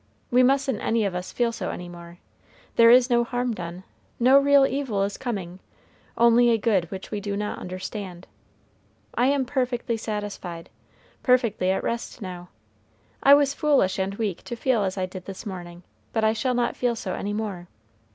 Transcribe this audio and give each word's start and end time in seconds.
"We 0.31 0.41
mustn't 0.41 0.81
any 0.81 1.05
of 1.05 1.13
us 1.13 1.31
feel 1.31 1.51
so 1.51 1.69
any 1.69 1.87
more. 1.87 2.17
There 2.75 2.89
is 2.89 3.11
no 3.11 3.23
harm 3.23 3.53
done, 3.53 3.83
no 4.19 4.39
real 4.39 4.65
evil 4.65 5.03
is 5.03 5.15
coming, 5.15 5.59
only 6.17 6.49
a 6.49 6.57
good 6.57 6.89
which 6.89 7.11
we 7.11 7.19
do 7.21 7.37
not 7.37 7.59
understand. 7.59 8.25
I 9.13 9.27
am 9.27 9.45
perfectly 9.45 9.97
satisfied 9.97 10.71
perfectly 11.21 11.69
at 11.69 11.83
rest 11.83 12.19
now. 12.19 12.49
I 13.21 13.35
was 13.35 13.53
foolish 13.53 13.99
and 13.99 14.15
weak 14.15 14.41
to 14.45 14.55
feel 14.55 14.81
as 14.85 14.97
I 14.97 15.05
did 15.05 15.25
this 15.25 15.45
morning, 15.45 15.83
but 16.13 16.23
I 16.23 16.33
shall 16.33 16.55
not 16.55 16.75
feel 16.75 16.95
so 16.95 17.13
any 17.13 17.31
more. 17.33 17.67